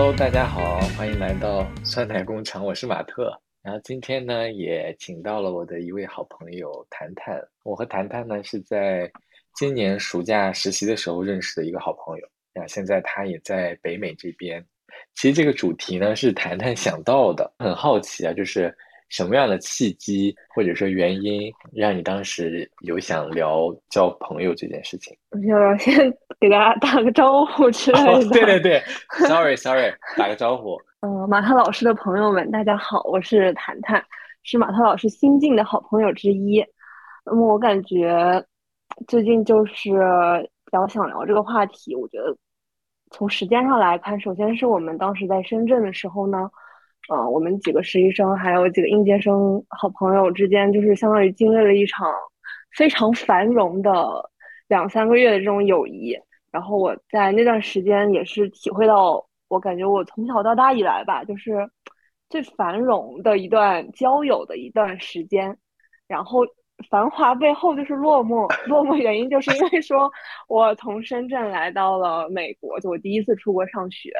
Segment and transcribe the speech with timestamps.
[0.00, 3.36] Hello，大家好，欢迎来到酸奶工厂，我是马特。
[3.64, 7.36] 然后今天呢，也请到了我的一位好朋友谈谈。
[7.64, 9.10] 我和谈谈呢是在
[9.56, 12.24] 今年暑假实习的时候认识的一个好朋友。
[12.54, 14.64] 那现在他也在北美这边。
[15.16, 18.72] 其实这个主题呢是谈谈想到的，很好奇啊，就是
[19.08, 25.16] 什么样的契机或者说原因让你当时有想聊交朋友这件事情？
[25.48, 28.30] 要不要先 给大家打个招呼之类的？
[28.30, 28.82] 对对对，
[29.26, 30.80] Sorry Sorry，打个招呼。
[31.00, 34.04] 嗯，马特老师的朋友们，大家好，我是谈谈，
[34.42, 36.64] 是马特老师新晋的好朋友之一。
[37.24, 38.44] 那么我感觉
[39.06, 39.90] 最近就是
[40.64, 41.94] 比较想聊这个话题。
[41.94, 42.36] 我觉得
[43.10, 46.50] 从时间上来看，首先是我们当时在深圳的时候呢，
[47.08, 52.12] 呃，我们几个实习生还有几个应届生好朋友之间，就是相当于经历了一场
[52.76, 54.30] 非常繁荣的
[54.68, 56.18] 两三个月的这种友谊。
[56.50, 59.24] 然后我在那段时间也是体会到。
[59.50, 61.66] 我感觉我从小到大以来吧，就是
[62.28, 65.56] 最繁荣的一段交友的一段时间，
[66.06, 66.40] 然后
[66.90, 70.12] 繁华背后就是落寞，落寞原因就是因为说
[70.48, 74.10] 我从深圳来到了美国，就我第一次出国上学，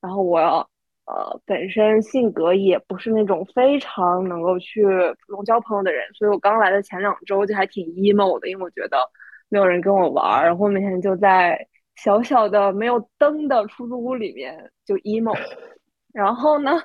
[0.00, 0.38] 然后我
[1.08, 4.82] 呃本身性格也不是那种非常能够去
[5.26, 8.98] 主动交朋友的人，所以我刚来的前两周就还挺 emo 的，因为我觉得
[9.48, 11.66] 没有人跟我玩，然后每天就在。
[12.00, 15.36] 小小的没有灯的出租屋里面就 emo，
[16.14, 16.80] 然后呢，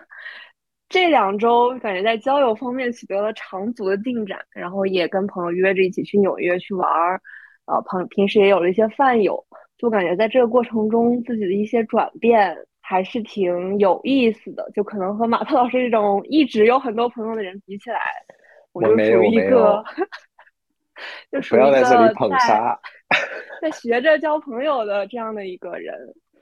[0.89, 7.21] 这两周感觉在交友方面取得了长足的进展，然后也跟朋友约着一起去纽约去玩儿，
[7.67, 9.45] 呃，朋平时也有了一些饭友，
[9.77, 17.99] 就感觉在这个过程中自己的一些转变还是挺有意思的，就可能和马特老师这种一直有很多朋友的人比起来，
[18.73, 19.81] 我就属于一个。
[21.31, 22.79] 就不要在这里捧杀，
[23.61, 25.95] 在学着交朋友的这样的一个人，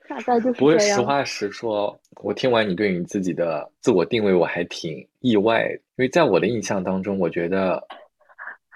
[0.09, 7.81] 大概就是不过实话实说，我听完你对你自己的自我定位，我还挺意外，因为在我的印象当中，我觉得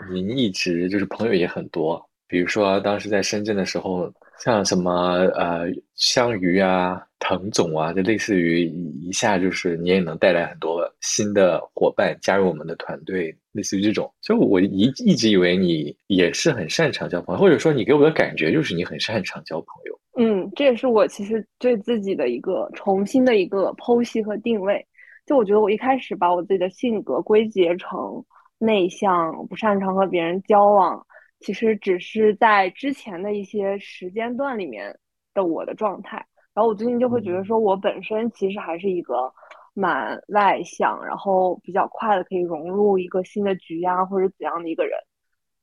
[0.10, 4.12] 您一直就是朋友也很多，比如说当时在深圳的时候。
[4.40, 4.92] 像什么
[5.36, 5.66] 呃
[5.96, 14.12] 香鱼啊、滕总啊，就类似于一下就是你也能带来很多新的伙伴加入我们的团队，类似于这种。
[14.22, 20.00] 就我一一直以为你也是很擅长交朋友，或者说你给我的感觉就是你很擅长交朋友。
[20.18, 24.86] 嗯，这也是我其实对自己的一个重新的一个剖析和定位。
[25.26, 28.24] 就我觉得我一开始把我自己的性格归结成
[28.60, 31.04] 内向，不擅长和别人交往。
[31.40, 34.98] 其实只是在之前的一些时间段里面
[35.34, 36.18] 的我的状态，
[36.54, 39.32] 然后我最近就会觉得说，我本身其实还是一个
[39.74, 44.98] 蛮外向，然后比较快的可以融入一个新的局啊，或者怎样的一个人，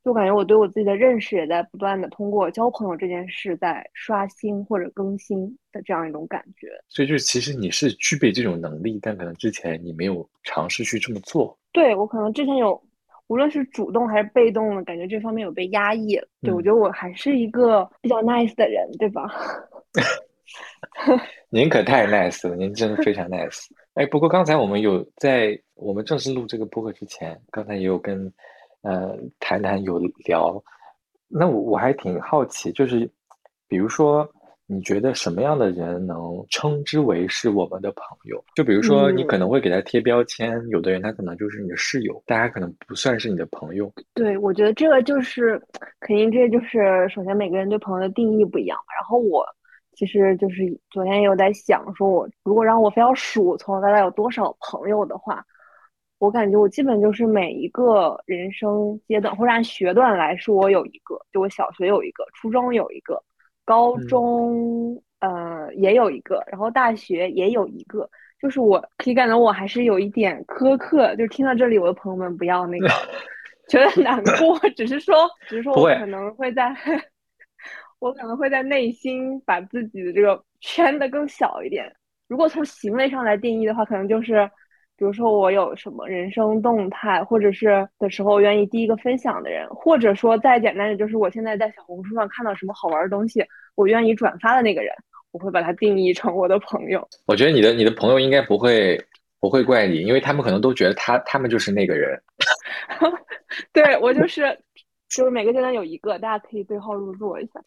[0.05, 6.69] 就感觉我对我自己的认识也在不断的通过交朋友这件事在刷新或者更新的这样一种感觉。
[6.89, 11.59] 所以就是其实你是具备这种能力，但可能之前你没有尝试去这么做。
[11.73, 12.81] 对我可能之前有。
[13.33, 16.21] 无论是主动还是被动的，感觉这方面有被压抑。
[16.43, 19.27] 对我觉得我还是一个比较 nice 的人，对吧？
[21.49, 23.65] 您可太 nice 了，您真的非常 nice。
[23.95, 28.31] 哎，不过刚才我们有在我们正式录这个播客之前，刚才也有跟
[28.83, 30.63] 呃谈谈有聊。
[31.27, 33.11] 那我我还挺好奇，就是
[33.67, 34.31] 比如说。
[34.67, 36.17] 你觉得什么样的人能
[36.49, 38.43] 称之为是我们的朋友？
[38.55, 43.93] 就比如说，你可能会给他贴标签，有的人他可能就是你的室友，大家可能不算是你的朋友。
[44.15, 45.61] 对，我觉得这个就是
[46.01, 48.79] 肯定，这就是首先每个人对朋友的定义不一样。
[48.99, 49.45] 然后我
[49.93, 55.45] 其实就是昨天也有在想，说我如果让我非要数从小到大有多少朋友的话，
[56.19, 63.23] 我感觉我基本就是每一个人生阶段或者按学段来说，我有一个，就我小学有一个，初中有一个。
[63.65, 68.09] 高中呃也有一个，然后大学也有一个，
[68.41, 72.89] 就是我可以感觉我还是有一点苛刻，就是听到这里，我的朋友们不要那个
[73.69, 76.75] 觉得难过， 只是说，只是说我可能会在，
[78.01, 81.95] 我可能会在内心把自己的这个圈的更小一点。
[82.29, 84.51] 如果从行为上来定义的话，可能就是。
[84.97, 93.45] 比如说我有什么人生动态，或者是的时候愿意第一个分享的人，或者说再简单的就是我现在在小红书上看到什么好玩的东西，
[93.75, 94.93] 我愿意转发的那个人，
[95.33, 97.05] 我会把它定义成我的朋友。
[97.27, 98.97] 我觉得你的你的朋友应该不会
[99.41, 102.17] 不会怪你，因为他们可能都觉得他他们就是那个人。
[103.73, 104.57] 对我就是
[105.09, 107.61] 就是每个阶段有一个，大家可以对号入座一下。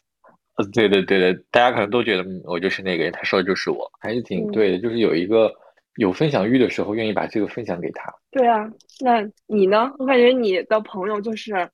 [0.57, 5.51] 呃，对对对对，大家可能都觉得我就是那个人，他说的就是我，还是挺对的，就是有一个。
[5.95, 8.13] 有分享欲的时候，愿意把这个分享给他。
[8.31, 8.69] 对啊，
[8.99, 9.91] 那你呢？
[9.97, 11.69] 我感觉你的朋友就是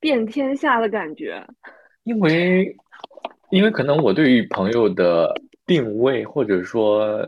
[0.00, 1.40] 遍天下的感觉。
[2.02, 2.76] 因为，
[3.50, 5.32] 因为可能我对于朋友的
[5.66, 7.24] 定位，或者说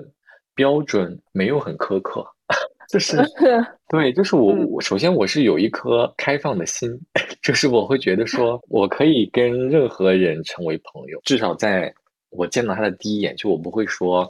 [0.55, 2.27] 标准没有很苛刻，
[2.91, 3.17] 就是
[3.89, 6.91] 对，就是我我首先我是有一颗开放的心，
[7.41, 11.95] 就是我会觉得说我可以跟任何人成为朋友，至少在
[12.31, 14.29] 我见到他的第一眼，就我不会说。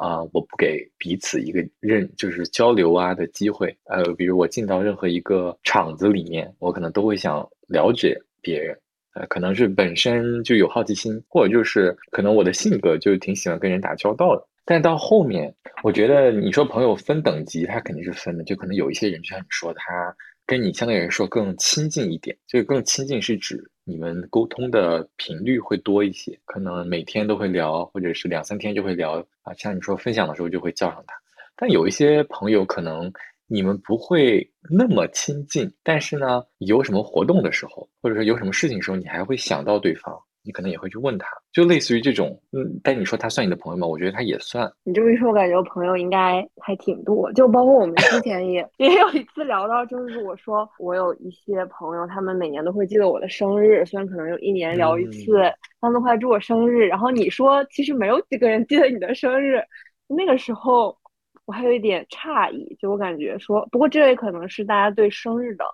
[0.00, 3.76] 啊，我不给彼此一个认，就是交流啊的机会。
[3.84, 8.74] 呃，比如我进到任何一个场子里面，我可能都会想了解别人。
[9.14, 14.42] 呃，可能是本身就有好奇心，或者就是可能我的性格就挺喜欢跟人打交道的。
[14.64, 20.16] 但到后面，我觉得你说朋友分等级，他肯定是分的，就可能有一些人，就像你说，他
[20.46, 22.34] 跟你相对来说更亲近一点。
[22.46, 23.70] 这个更亲近是指。
[23.90, 29.52] 你们沟通的频率会多一些，可能每天都会聊，或者是两三天就会聊啊。
[29.54, 31.14] 像你说分享的时候就会叫上他，
[31.56, 33.12] 但有一些朋友可能
[33.48, 40.16] 你们不会那么亲近，但是呢，有什么活动的时候，或者说有什么事情的时候，你还会想到对方。
[40.42, 43.86] 你可能也会去问他，就类似于这种，嗯，但你说他算你的朋友吗？
[43.86, 44.70] 我觉得他也算。
[44.84, 55.42] 你这么一说，我感觉我朋友应该还挺多，就包括我们之前也 也有一次聊到，就是我说我有一些朋友，他们每年都会记得我的生日，虽然可能有一年聊一次，
[55.80, 56.86] 他们都会祝我生日。
[56.86, 59.62] 然后你说其实没有几个人记得你的生日，
[60.08, 60.96] 那个时候
[61.44, 65.64] 我还有一点诧异，就我感觉说，不过这也可能是大家对生日的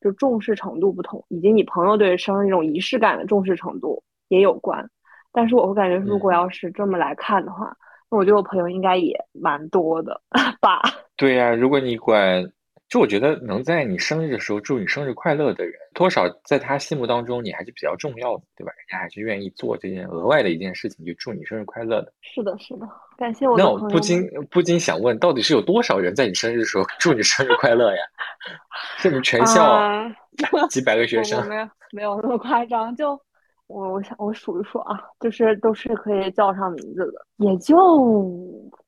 [0.00, 4.02] 就重视程度不同，以及你朋友对生日这种仪式感的重视程度。
[4.28, 4.88] 也有关，
[5.32, 7.76] 但是我会感觉，如果要是这么来看的话，
[8.10, 10.20] 那我觉得我朋友应该也蛮多的
[10.60, 10.80] 吧。
[11.16, 12.44] 对呀，如果你管，
[12.88, 18.72] 就我觉得能在你生日的时候祝你生日快乐的人，多少在他心目当中你还是比较重要的，对吧？
[18.76, 22.12] 人家还是愿意做这件额外的一件事情，就祝你生日快乐的。
[22.22, 22.88] 是的，是的，
[23.18, 23.58] 感谢我。
[23.58, 28.02] 那我不禁不禁想问，到底是有多少人在你生日的时候 祝你生日快乐呀？
[28.98, 29.90] 是你们全校
[30.70, 31.44] 几百个学生？
[31.48, 33.20] 没有，没有那么夸张，就。
[33.68, 37.76] 我我想我数一数啊，就是都是可以叫上名字的，也就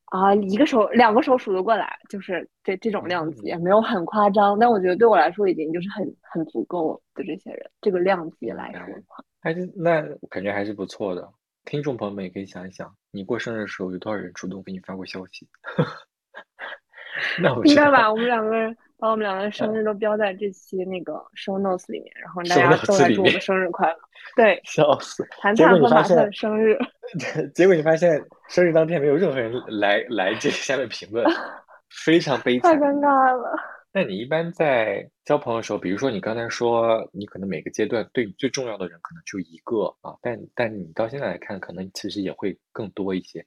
[0.06, 4.58] 啊一个手两个手数得过来，就是这这种量级，也没有很夸张。
[4.58, 11.28] 但我觉得对我来说已经就是很很足够了的这些人，这个量级来说的话，还是那感觉还是不错的。
[11.64, 15.48] 听众朋友们也可以想一想，你过生日的时候有多少人主动给你发过消息？
[17.42, 18.76] 那我应该吧，我们两个人。
[18.98, 23.98] 把我们两个人生日都标在这期那个 show notes 里面，然后大家都来祝我们生日快乐。
[24.36, 25.26] 对， 笑死！
[25.40, 26.76] 谈谈和马特生日，
[27.54, 31.24] 结果你发现生日当天没有任何人来来这下面评论，
[32.04, 33.56] 非常悲惨，太尴尬了。
[33.90, 43.44] 那你一般在交朋友的时候，比如说你刚才说你可能每个阶段对你最重要的人可能就一个啊，但但你到现在来看，可能其实也会更多一些。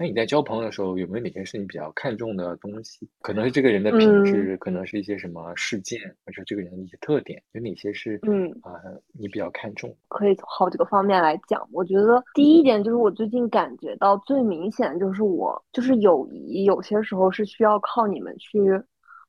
[0.00, 3.08] 那你在交朋友的时候，有没有哪些是你比较看重的东西？
[3.20, 8.78] 可能是这个人的品质，可能是一些什么事件，或者这个人的一些特点，有哪些是嗯啊
[9.12, 9.92] 你比较看重？
[10.06, 11.68] 可以从好几个方面来讲。
[11.72, 18.60] 我觉得第一点就是我最近感觉到最明显的就是我就是友谊，有些时候是需要靠你们去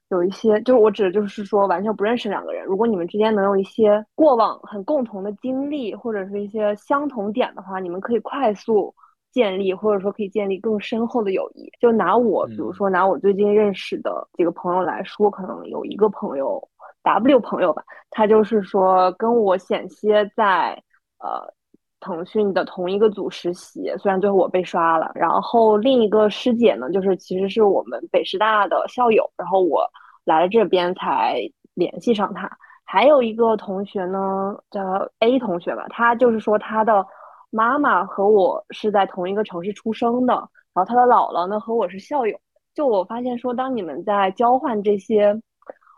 [0.10, 8.94] 有一些，就是我指的就是说完全不认识两个人，如果你们之间能有一些过往很共同的经历，或者是一些相同点的话，你们可以快速。
[9.31, 11.72] 建立或者说可以建立更深厚的友谊。
[11.80, 16.62] 就拿我，比如说拿我最近认识的几个朋友来说，可能有一个朋友
[17.04, 20.74] W 朋友吧，他就是说跟我险些在
[21.19, 21.54] 呃
[22.00, 25.12] 腾讯的同一个组实习，虽然最后我被刷了。
[25.16, 29.86] 然后另一个师姐呢，就是其实是我们北师大的校友，然后我
[30.26, 31.40] 来了这边才
[31.76, 32.50] 联系上他。
[32.83, 34.81] 还有一个同学呢，叫
[35.19, 37.06] A 同学吧，他就是说他的。
[37.51, 40.33] 妈妈和我是在同一个城市出生的，
[40.73, 42.39] 然后她的姥姥呢和我是校友。
[42.75, 45.41] 就我发现说，当你们在交换这些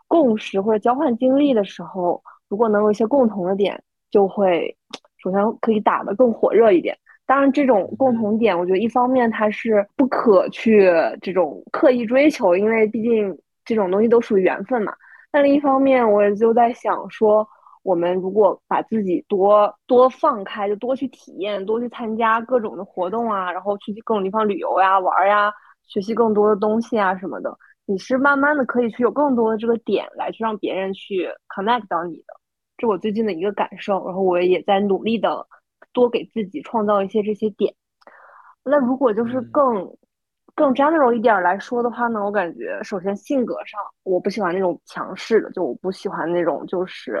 [0.08, 4.74] 共识或者交换经历的时候，如果能有一些共同的点，就会
[5.18, 6.96] 首先可以打得更火热一点。
[7.26, 10.90] 当然，这种共同点，我觉得一方面它是不可去
[11.20, 14.92] 这种刻意追求，因为毕竟这种东西都属于缘分嘛。
[15.30, 17.46] 但另一方面，我也就在想说。
[17.82, 25.52] 我们如果把自己多多放开，就多去体验，多去参加各种的活动啊，然后去各种地方旅游呀、玩呀，
[25.88, 32.34] 学习更多的东西啊什么的，你是慢慢的可以去有更多的这个点来去让别人去 connect 到你的，
[32.76, 34.06] 这我最近的一个感受。
[34.06, 35.44] 然后我也在努力的
[35.92, 37.74] 多给自己创造一些这些点。
[38.62, 39.92] 那如果就是更
[40.54, 47.20] 更 general 一点来说的话呢，我感觉首先性格上，我不喜欢那种强势的，就我不喜欢那种就是。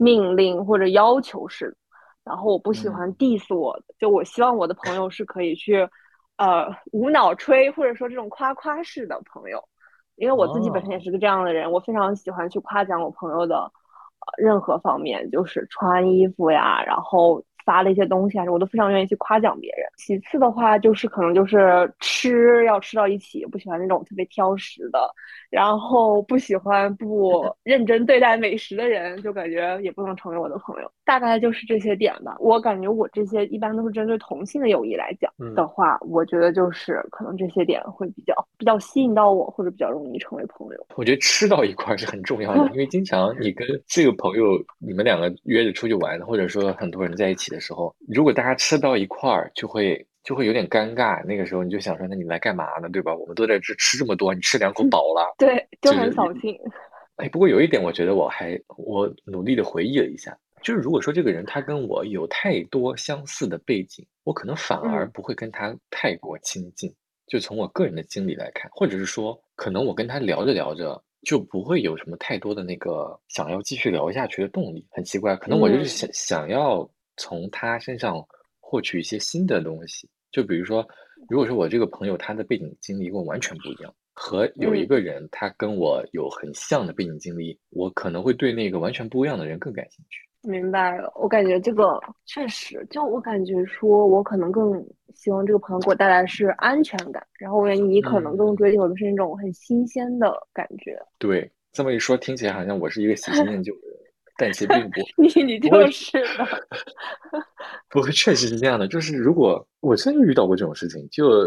[0.00, 1.76] 命令或者要求式的，
[2.24, 5.86] 然后我不喜欢 diss 我的，就我希望我的朋友是可以去，
[6.38, 9.62] 呃，无脑吹或者说这种夸夸式的朋友，
[10.16, 19.86] 因为我自己本身也是个这样的人，我非常喜欢去夸奖我朋友的，呃，任何方面，就是穿衣服呀，然后发了一些东西啊，我都非常愿意去夸奖别人。
[19.98, 24.98] 其次的话，就是可能就是吃要吃到一起，不喜欢那种特别挑食的，
[25.50, 30.90] 然后不喜欢不 认真对待美食的人，就感觉也不能成为我的朋友。
[31.04, 32.36] 大概就是这些点吧。
[32.38, 40.86] 我感觉我这些一般都是针对同性的友谊来讲的话，我觉得就是可能这些点会比较比较吸引到我，或者比较容易成为朋友。
[40.94, 44.44] 我觉得吃到一块是很重要的，因为经常你跟 这个朋友，
[44.78, 51.24] 你们两个约着出去玩，或者说很多人在一起的时候，如果大家吃到一块儿，就会就会有点尴尬。
[51.24, 52.88] 那个时候你就想说，那你来干嘛呢？
[52.88, 53.14] 对吧？
[53.14, 56.58] 我们都在这吃这么多，你吃两口饱了，对，就很扫兴。
[57.16, 66.92] 哎，不过有一点，我觉得我还我努力的回忆了一下，就是如果说这个人他跟我有太多相似的背景，我可能反而不会跟他太过亲近。
[67.26, 71.02] 就从我个人的经历来看，或者是说，可能我跟他聊着聊着。
[71.22, 78.26] 就不会有什么太多的那个想要继续聊下去的动力，很奇怪，可能我就是想想要从他身上
[78.70, 80.08] 获取一些新的东西。
[80.30, 80.86] 就比如说，
[81.28, 90.20] 如果说我这个朋友他的背景经历跟我完全不一样，和有一个人他跟我有很像的背景经历，我可能会对那个完全不一样的人更感兴趣。
[90.48, 94.72] 明白了，我感觉这个确实，就我感觉说，我可能更
[95.14, 100.96] 希望这个朋友给我带来是安全感，然后我你可能更追求的是那种很新鲜的感觉。
[101.18, 103.89] 对，这么一说，听起来好像我是一个喜新厌旧的人，
[104.40, 105.00] 但其实并不。
[105.22, 106.66] 你你就是的。
[107.90, 111.46] 不过确实是这样的，就是如果我真的遇到过这种事情，就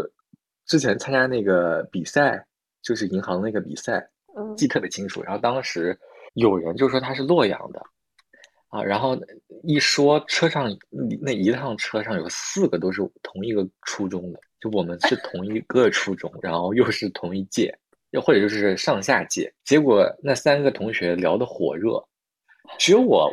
[0.66, 2.46] 之前参加那个比赛，
[2.82, 4.08] 就是银行那个比赛，
[4.56, 5.22] 记特别清楚。
[5.22, 5.98] 然后当时
[6.34, 7.82] 有人就说他是洛阳的。
[8.68, 9.16] 啊，然后
[9.62, 10.68] 一说车上
[11.20, 17.72] 那一趟车上有四个都是同一个初中的，就我们是同一个初中，然后又是同一届，
[18.10, 19.54] 又或者就是上下届。
[19.64, 22.04] 结果那三个同学聊得火热，
[22.78, 23.30] 只有我。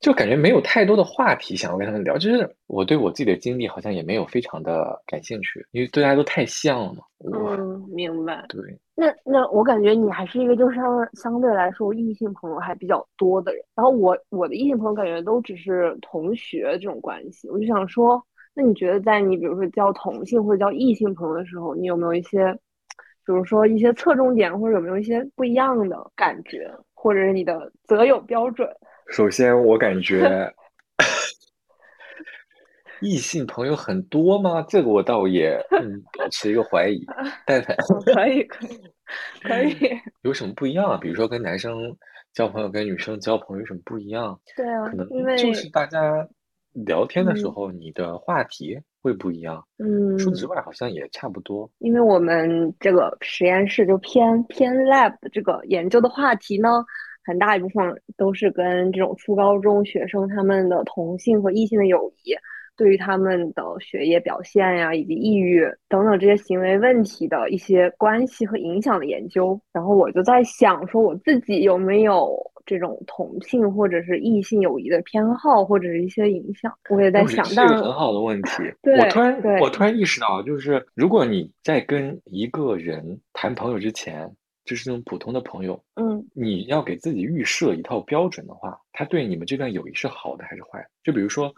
[0.00, 7.02] 就感觉没有太多的话题想要跟他们聊，就是我对我自己的经历好像也没有非常的感兴趣，因为对大家都太像了嘛。
[7.34, 8.46] 嗯，明白。
[8.48, 8.60] 对，
[8.94, 10.76] 那那我感觉你还是一个就是
[11.14, 22.52] 相对来说异性朋友还比较多的人，然后我我的异性朋友感觉都只是同学这种关系，我就想说，那你觉得在你比如说交同性或者交异性朋友的时候，你有没有一些，
[23.26, 26.70] 比如说一些侧重点，或者有没有一些不一样的感觉，
[27.00, 28.68] 或者是你的择友标准？
[29.10, 30.52] 首先，我感觉
[33.00, 34.62] 异性朋友很多吗？
[34.68, 37.04] 这个我倒也 嗯保持一个怀疑。
[37.46, 38.80] 但凡可以可以
[39.42, 39.76] 可以，
[40.22, 40.98] 有什么不一样啊？
[41.00, 41.96] 比如说跟男生
[42.34, 44.38] 交朋友，跟女生交朋友有什么不一样？
[44.56, 46.28] 对啊，可能就是大家
[46.72, 49.64] 聊天的时候，你的话题会不一样。
[49.78, 51.70] 嗯，除此之外，好像也差不多。
[51.78, 56.84] 因为我们这个实验室就偏偏 lab 的这个研究的话题呢。
[57.24, 62.32] 很大一部分都是跟这种初高中学生他们的同性和异性的友谊，
[62.74, 69.60] 对于他们的学业表现呀，以及抑郁等等这些行为问题的一些关系和影响的研究。
[69.74, 72.34] 然后我就在想，说我自己有没有
[72.68, 76.72] 这种同性或者是异性友谊的偏好或者是一些影响？
[76.90, 78.50] 我也在想，这是个很好的问题。
[78.82, 84.30] 我突然我突然意识到，就是如果你在跟一个人谈朋友之前。
[84.64, 90.86] 就是那种普通的朋友，嗯，你要给自己预设一套标准的话，他对你们这段友谊是好的还是坏？
[91.02, 91.50] 就比如说，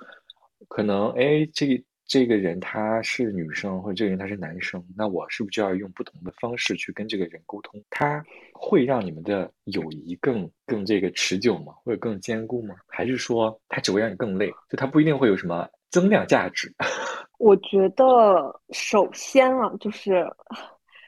[0.68, 1.66] 可能哎，这
[2.10, 7.80] 这个人他是女生，或者这个人他是男生，那我是不是就要用不同的方式去跟这个人沟通？
[7.88, 8.20] 他
[8.52, 11.72] 会让你们的友谊更更这个持久吗？
[11.84, 12.74] 或者更坚固吗？
[12.88, 14.50] 还是说他只会让你更累？
[14.68, 16.74] 就他不一定会有什么增量价值？
[17.38, 20.26] 我觉得首先啊，就是。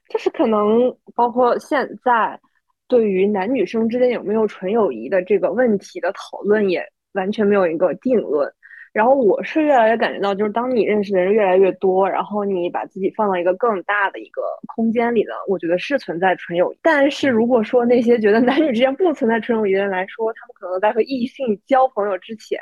[0.08, 2.38] 就是可能包括现在，
[2.86, 8.52] 对于男女生之间有没有纯友谊的这个问题的讨论，也完全没有一个定论。
[8.92, 14.42] 然后我是越来越感觉到，就是当你认识的人越来越多，然后你把自己放到一个更大的一个
[14.74, 16.78] 空间里呢，我觉得是存在纯友谊。
[16.82, 22.58] 但是如果说那些觉得男女之间不存在纯友谊的人来说，他们可能在和异性交朋友之前。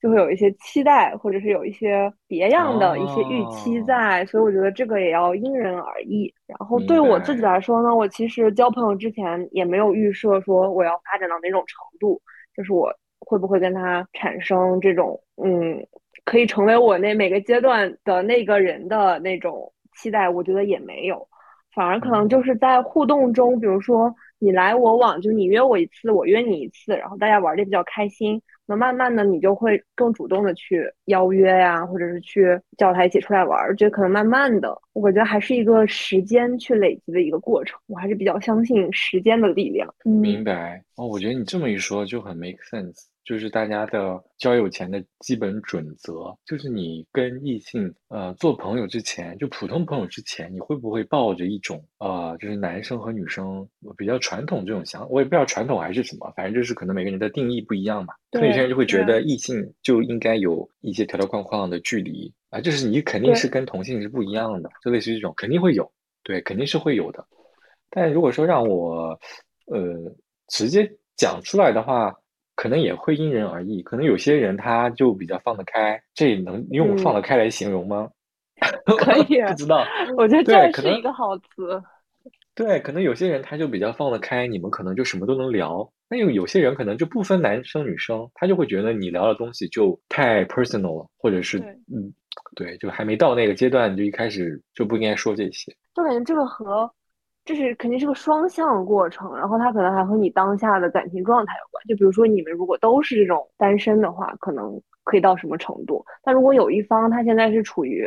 [0.00, 6.32] 就会有一些期待，或者是有一些别样的一些预期在，所以我觉得这个也要因人而异。
[6.46, 12.22] 然后对我自己来说呢，我其实交朋友之前也没有预设说我要发展到哪种程度，
[12.56, 15.86] 就是我会不会跟他产生这种嗯，
[16.24, 21.28] 可以成为我那每个阶段的那个人的那种期待，我觉得也没有，
[21.74, 28.40] 反而可能就是在互动中，比如说你来我往，就你约我一次，我约你一次，然后大家玩的比较开心。
[28.68, 33.74] 那慢慢的你就会更主动的去邀约呀，或者是去叫他一起出来玩儿。
[33.74, 37.80] 这可能慢慢的，我觉得还是一个时间去累积的一个过程。
[37.86, 39.88] 我还是比较相信时间的力量。
[40.04, 43.06] 明白哦，我觉得你这么一说就很 make sense。
[43.28, 53.68] 就是大家的交友前的基本准则，就是你跟异性呃做朋友之前，就普通朋友之前，你会不会抱着一种呃，就是男生和女生
[53.98, 58.14] 比较传统这种想，我也不知道传统还是什么，反正就是可能每个人的定义不一样嘛。
[58.32, 65.92] 所以有些人就会觉得异性就应该有一些条条框框的距离啊，就是你肯定是跟同性是不一样的，就类似于这种肯定会有，
[66.22, 67.22] 对，肯定是会有的。
[67.90, 69.08] 但如果说让我
[69.66, 70.16] 呃
[70.48, 72.10] 直接讲出来的话。
[72.58, 78.10] 可能也会因人而异，可能有些人他就比较放得开，这能用放得开来形容吗？
[78.98, 79.86] 可以，不知道，
[80.16, 81.80] 我觉得这是一个好词。
[82.56, 85.88] 对，可能有些人他就比较放得开，你们可能就什么都能聊。
[86.10, 92.12] 那有有些人可能就不分男生女生，他就会觉得你聊的东西就太 personal 了，或者是嗯，
[92.56, 95.72] 对，就还没到那个阶段，就一开始就不应该说这些。
[95.94, 96.90] 就感觉这个和。
[97.48, 101.82] 这是肯定是个双向过程，然后它可能还和你当下的感情状态有关。
[101.88, 106.04] 就比如说你们如果都是这种单身的话，可能可以到什么程度？
[106.22, 108.06] 但如果有一方他现在是处于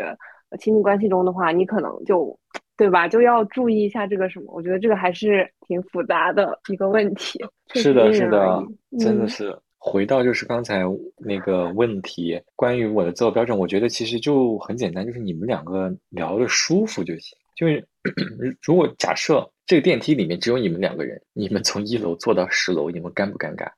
[0.59, 2.37] 亲密关系中的话，你可能就，
[2.77, 3.07] 对吧？
[3.07, 4.53] 就要注意一下这个什么？
[4.53, 7.43] 我觉得这个还是挺复杂的一个问题。
[7.73, 8.63] 是的，是的，
[8.99, 9.57] 真的是。
[9.79, 10.83] 回到就是刚才
[11.17, 17.35] 那个问题，关于我的择偶标准，我觉得其实就很简单，就是你们两个聊的舒服就行。
[17.61, 17.85] 因为
[18.61, 23.71] 如果假设这个电梯里面只有你们两个人，你们从一楼坐到十楼，你们尴不尴尬？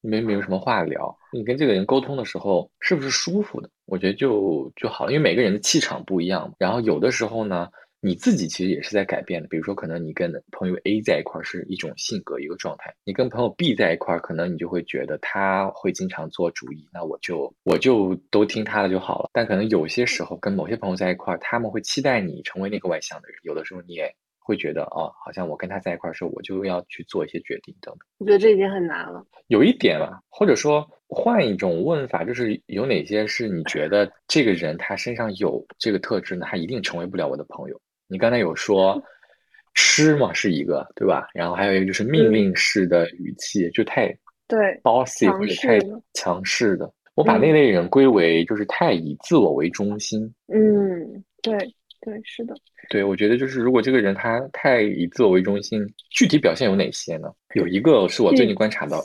[0.00, 3.68] 你们没有什么话聊，你跟这个人沟通的时候是不是舒服的？
[3.84, 6.54] 我觉得就就好了，因为每个人的气场不一样。
[6.58, 7.68] 然后有的时候呢。
[8.06, 19.30] 你自己其实也是在改变的，比如说，可能你跟朋友 A 在一块儿是一种性格一个状态，你跟朋友 B 在一块儿，可能你就会觉得他会经常做主意，那我就我就都听他的就好了。
[19.32, 28.06] 但可能有些时候跟某些朋友在一块儿，他们会期待你成为那个外向的人，有的时候你也会觉得哦，好像我跟他在一块儿的时候，我就要去做一些决定等等。
[28.18, 29.24] 我觉得这已经很难了。
[29.46, 36.44] 有一点了，或者说换一种问法，就是有哪些是你觉得这个人他身上有这个特质呢？
[36.50, 37.80] 他一定成为不了我的朋友。
[38.08, 39.02] 你刚才有说
[39.74, 41.26] 吃嘛是一个对吧？
[41.34, 44.06] 然后还有一个就是命令式的语气，就太
[44.46, 45.78] 对 bossy 或者太
[46.12, 46.92] 强势的。
[47.14, 50.22] 我把那类人归为就是太以自我为中心。
[50.48, 51.56] 嗯，对
[52.00, 52.54] 对是的。
[52.90, 57.28] 对，我觉得就是如果这个人他太以自我为中心，具体表现有哪些呢？
[57.54, 59.02] 有一个是我最近观察到，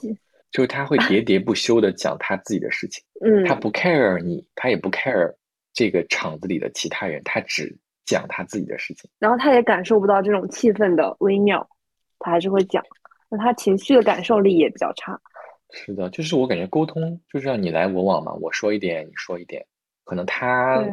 [0.51, 3.03] 就是他会喋喋不休的讲他自己的事情。
[3.23, 5.33] 嗯，他不 care 你，他也不 care
[5.73, 7.77] 这个场子里的其他人，他只。
[8.09, 11.67] 讲他自己的事情，然后他也感受不到这种气氛的微妙，
[12.17, 12.83] 他还是会讲。
[13.29, 15.19] 那他情绪的感受力也比较差。
[15.71, 19.63] 是的，就是我感觉沟通就是让你来我往嘛，我说一点，你说一点。
[20.03, 20.83] 可能他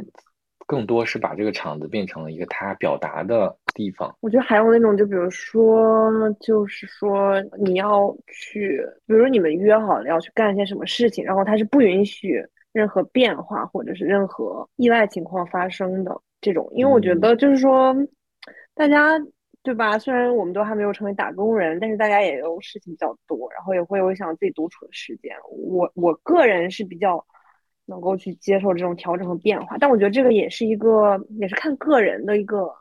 [0.67, 4.15] 更多是把这个场子变成了一个他表达的地方。
[4.21, 16.21] 我觉得还有那种，就比如说，就是说你要去，比如你们约好了要去干一些什么事情，然后他是不允许任何变化或者是任何意外情况发生的。
[16.47, 17.93] 这种，因为我觉得就是说，
[18.73, 19.19] 大家
[19.65, 19.99] 对吧？
[19.99, 25.35] 虽然我们都还没有成为打工人，但是大家也有事情比较多，然后也会有想自己独处的时间。
[25.51, 27.27] 我我个人是比较
[27.85, 32.73] 能够去接受这种调整和变化，但我觉得这个也是一个，也是看个人的一个。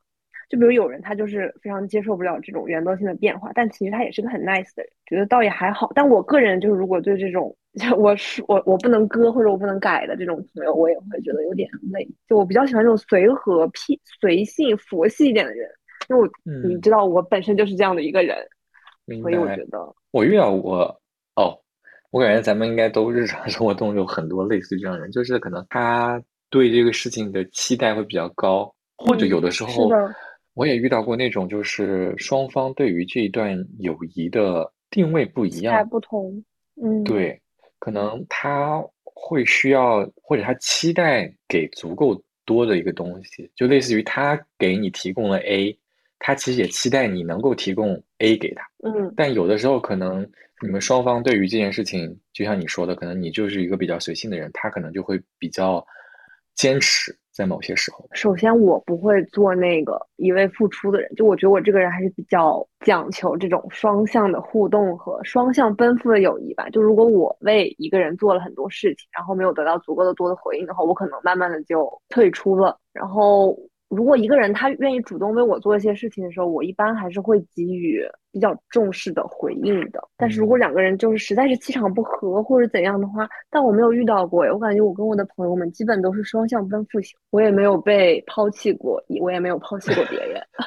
[0.48, 5.92] 就比如有人他就是非常接受不了这种原则性的变化，但其实他也是个很 nice 的人，觉得倒也还好。
[5.96, 7.58] 但我个人就是如果对这种
[7.98, 12.08] 我是我我不能割或者我不能改的这种朋友，我也会觉得有点累。
[12.28, 15.70] 就我比较喜欢这种随和、屁随性、佛系一点的人，
[16.10, 16.30] 因为我
[16.68, 18.38] 你知道我本身就是这样的一个人，
[19.22, 19.80] 所以我觉得
[20.12, 21.02] 我遇到过
[21.36, 21.60] 哦，
[22.12, 29.90] 我感觉咱们应该都日常 生活中有很多类似于这样的人，就是可能他对这个事情的期待会比较高，或者有的时候。
[30.54, 36.42] 我也遇到过那种，就是双方对于这一段友谊的定位不一样，不同。
[36.82, 37.42] 嗯，对，
[37.86, 45.78] 可能他会需要，或者他期待给足够多的一个东西，就类似于他给你提供了 A，
[46.18, 48.68] 他其实也期待你能够提供 A 给他。
[48.84, 50.28] 嗯，但有的时候可能
[50.64, 55.86] 你们双方对于这件事情，就像你说的，可能你就是一个比较随性的人，他可能就会比较
[56.56, 57.16] 坚持。
[57.36, 66.70] 在某些时候，首先我不会做那个一味付出的人，就我觉得我这个人还是比较讲求这种双向的互动和双向奔赴的友谊吧。
[66.70, 72.80] 就如果我为一个人做了很多事情，然后没有得到足够的多的回应的话，我可能慢慢的就退出了。
[72.94, 73.54] 然后
[73.96, 80.02] 如果一个人他愿意主动为我做一些事情的时候，我一般还是会给予比较重视的回应的。
[80.18, 90.42] 但是如果两个人就是实在是气场不合或者怎样的话，但我没有遇到过，我感觉我跟我的朋友们基本都是双向奔赴型，我也没有被抛弃过，我也没有抛弃过别人。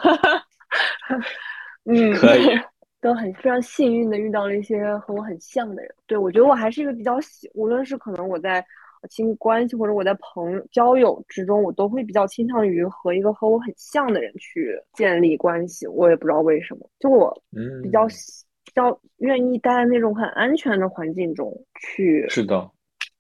[1.85, 2.49] 嗯，可以。
[3.01, 5.95] 都很非常幸运的遇到了一些和我很像的人。
[6.07, 8.65] 对我觉得我还是一个比较喜，无论是可能我在。
[9.09, 15.87] 亲密关系或者我在朋友交友之中，我都会比较倾向于和一个和我很像的人去建立关系。
[15.87, 17.43] 我也不知道为什么，就我
[17.83, 22.27] 比较比较愿意待在那种很安全的环境中去。
[22.29, 22.71] 是的，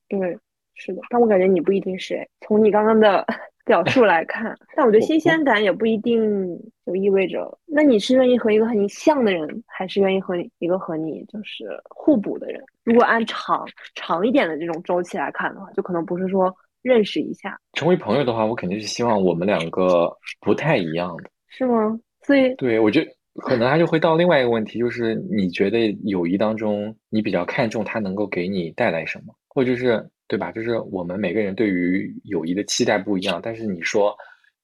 [0.08, 0.38] 对，
[0.74, 1.00] 是的。
[1.10, 3.26] 但我感觉你不一定是从你刚刚的。
[3.68, 7.46] 表述来看，但我觉得新鲜感也不一定就意味着。
[7.66, 12.60] 那你是愿意和一个和你像的人，还是愿意和一个和你就是互补的人？
[12.82, 16.50] 如果按长长一点的这种周期来看的话，就可能不是说
[16.80, 22.00] 认识一下成为朋友的话，我肯定是希望我们两个不太一样的，是吗？
[22.22, 23.10] 所以对我觉得
[23.42, 30.08] 可能他就会到另外一个问题，就是你觉得友谊当中，你比较看重他能够给你带来什么，或者是。
[30.28, 30.52] 对吧？
[30.52, 34.14] 就是我们每个人对于友谊的期待不一样，但是你说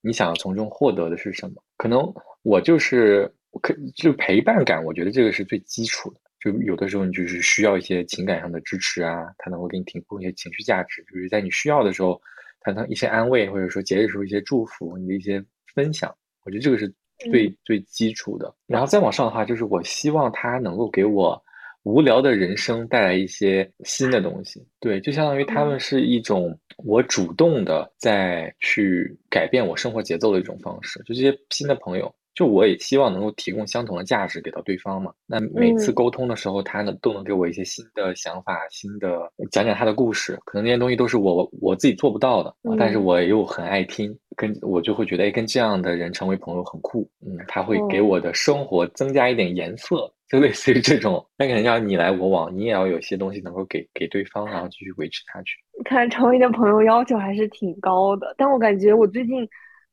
[0.02, 1.54] 你想从中获得的是什么？
[1.78, 2.00] 可能
[2.42, 6.20] 我就是可就陪伴感，我觉得这个是最基础的。
[6.38, 12.20] 就有的时候你就是需要一些情感上的支持啊，他能够给你提供一些情绪价值，就是在你需要的时候，
[12.60, 15.42] 他能一些安慰，或者说节日时候一些祝福，你的一些
[15.74, 16.92] 分享，我觉得这个是
[17.30, 18.54] 最最基础的。
[18.66, 21.42] 然后再往上的话，就是我希望他能够给我。
[21.84, 30.98] 无聊的人生带来一些新的东西，对，就相当于他们是一种我主动的在去改变我生活节奏的一种方式。
[31.00, 35.12] 就这些新的朋友，就我也希望能够提供相同的价值给到对方嘛。
[35.26, 40.38] 那每次沟通的时候，他呢都能给我一些新的想法，新的讲讲他的故事。
[40.46, 47.06] 可能那些东西都是我我自己做不到的，但是我又很爱听，跟我就会觉得，哎，跟这样的人成为朋友很酷。
[47.20, 50.10] 嗯，他会给我的生活增加一点颜色。
[50.34, 55.56] 就类似于这种，那肯定要你来我往，你也要有些东西能够给给对方，然后继续维持下去。
[55.84, 59.48] 看成为的朋友要求还是挺高的，但我感觉我最近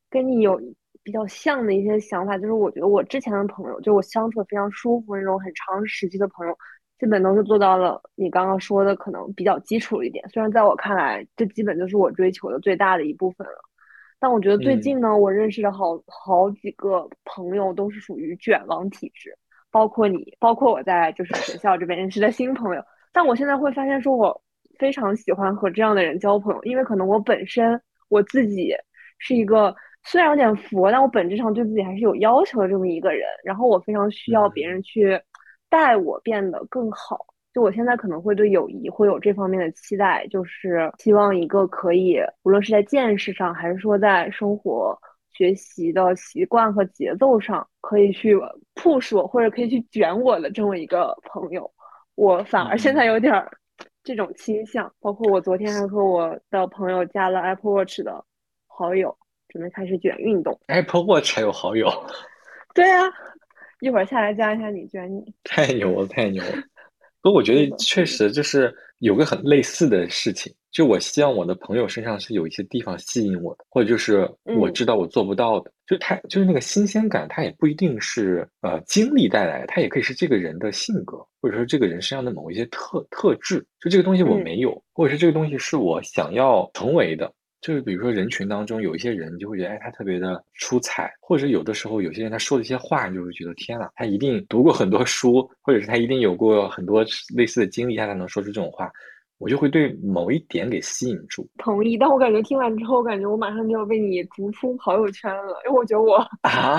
[0.09, 0.59] 跟你有
[1.03, 6.57] 比较像的一些想法，就是我觉得我之前的朋友，就我相处的非常舒服那种很长时期的朋友，
[6.97, 10.27] 基本都是做到了你刚刚说的可能比较基础一点。
[10.29, 13.61] 虽然在我看来，这基本就是我追求的最大的一部分了，
[14.19, 19.37] 但我觉得最近呢，我认识的好好几个朋友都是属于卷王体质。
[19.71, 24.41] 包括你，包括我在就是学校这边认识的新朋友，但我现在会发现，说我
[24.77, 28.75] 非常喜欢和这样的人交朋友，因为可能我本身我自己
[29.17, 35.19] 是一个虽然有点佛，但我本质上对自己还是有要求的这么一个人，然后我非常需要别人去
[35.69, 37.25] 带我变得更好。
[37.53, 44.97] 就我现在可能会对友谊会有这方面的期待，就是希望一个可以无论是在见识上，还是说在生活。
[45.41, 48.35] 学习的习惯和节奏上，可以去
[48.75, 51.67] push 我，或者可以去卷我的这么一个朋友，
[52.13, 53.33] 我反而现在有点
[54.03, 54.93] 这种倾向。
[54.99, 58.23] 包括我昨天还和我的朋友加了 Apple Watch 的
[58.67, 60.59] 好友，准备开始卷运动。
[60.67, 61.89] Apple Watch 还有好友？
[62.75, 63.01] 对呀，
[63.79, 65.33] 一会儿下来加一下你，卷你。
[65.43, 66.51] 太牛了，太牛了！
[67.23, 70.53] 不过我觉得确实就是有个很类似的事情。
[70.71, 87.31] 就我希望我的朋友身上是有一些地方吸引我的，或者就是我知道我做不到的，就他就是那个新鲜感，他也不一定是呃经历带来的，他也可以是这个人的性格，或者说这个人身上的某一些特特质，就这个东西我没有，或者是这个东西是我想要成为的。
[87.59, 97.05] 就是比如说人群当中有一些人，你就会觉得哎他特别的出彩，或者有的时候有些人他说的一些话，你就会觉得天呐，他一定读过很多书，或者是他一定有过很多
[97.35, 98.91] 类似的经历，他才能说出这种话。
[99.41, 101.97] 我就会对某一点给吸引住，同意。
[101.97, 106.23] 但我感觉听完之后，感觉我马上就要被你逐出好友圈了，因为我觉得我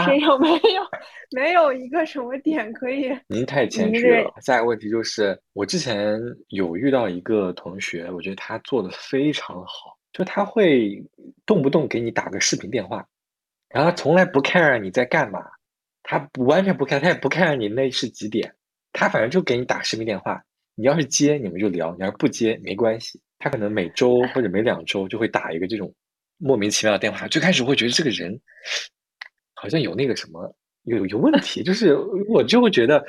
[0.05, 0.87] 身上 没有
[1.35, 3.11] 没有一个什么点可以。
[3.27, 4.33] 您太谦虚了。
[4.43, 6.17] 下一个问题就是，我之前
[6.51, 11.05] 有遇到一个同学，我觉得他做的非常好，就他会
[11.45, 13.05] 动不动给你打个视频电话，
[13.71, 15.45] 然后他从来不 care 你在干嘛，
[16.05, 18.55] 他不完全不 care，他也不 care 你那是几点，
[18.93, 20.41] 他反正就给你打视频电话。
[20.75, 23.21] 你要是接，你们就聊；你要是不接，没关系。
[23.39, 25.93] 他可能每周或者每两周就会打一个这种
[26.39, 27.27] 莫名其妙的电话。
[27.29, 28.41] 最开始会觉得这个人
[29.55, 30.55] 好像有那个什么
[30.85, 31.97] 有有问题，就是
[32.29, 33.05] 我就会觉得，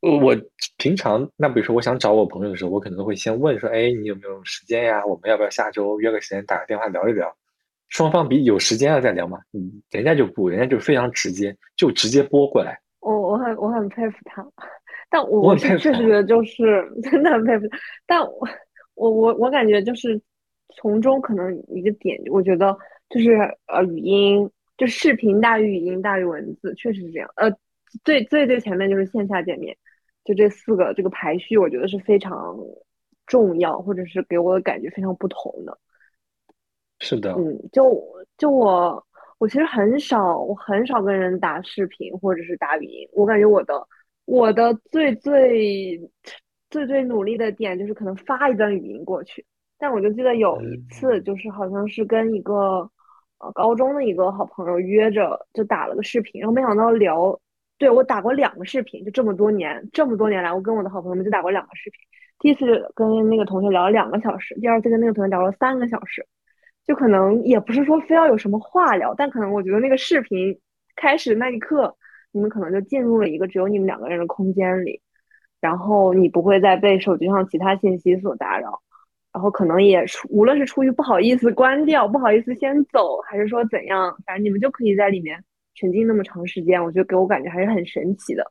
[0.00, 0.36] 我
[0.76, 5.04] 平常那比如说我想找我朋友的时候，我可能会先问说：“哎，你有没有时间呀？
[5.04, 7.32] 我们要不要下周约个时间打个电话聊一聊？”
[7.88, 9.38] 双方比有时间了再聊嘛。
[9.52, 12.78] 嗯，人家就不，人家就非常直接，就直接拨过来。
[13.00, 14.46] 我我很我很佩服他。
[15.10, 17.66] 但我是确实觉得就是 真的很佩服，
[18.06, 18.48] 但我
[18.94, 20.20] 我我我感觉就是
[20.76, 22.76] 从中可能一个点，我觉得
[23.08, 23.32] 就是
[23.66, 27.30] 呃语音就视频大于语音大于文字，确实是这样。
[27.36, 27.50] 呃，
[28.04, 29.76] 最最最前面就是线下见面，
[30.24, 32.56] 就这四个这个排序，我觉得是非常
[33.26, 35.78] 重要，或者是给我的感觉非常不同的。
[37.00, 38.04] 是的，嗯，就
[38.36, 39.06] 就我
[39.38, 43.08] 我其实很少，我很少跟人打视频或者是打语音。
[43.12, 43.86] 我感觉我的
[44.28, 45.98] 我的最最
[46.68, 49.42] 最最努力的点就是可能发一段语音过去。
[49.78, 52.90] 但我就记得有一次，就是好像是跟一个
[53.38, 57.40] 呃高中的一个好朋友约着就打了个视频，然后没想到聊，
[57.78, 61.98] 对我打过两个视频，就这么多年这么多年来，我跟我的好朋友们就打过两个视频。
[62.40, 66.26] 第一次跟那个同学聊了两个小时，第二次跟那个同学聊了三个小时。
[66.86, 70.58] 就可能也不是说非要有什么话聊，但可能我觉得那个视频
[70.96, 71.96] 开始那一刻，
[72.32, 75.00] 你们可能就进入了一个只有你们两个人的空间里，
[75.60, 78.80] 然后你不会再被手机上其他信息所打扰，
[79.32, 85.42] 然后可能也出无论是出于不好意思关掉，不好意思先走，还是说怎样，反正你们就可以在里面
[85.74, 88.44] 沉浸那么长时间，我觉得给我感觉还是很神奇的。